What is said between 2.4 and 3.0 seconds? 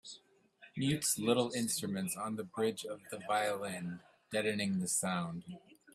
bridge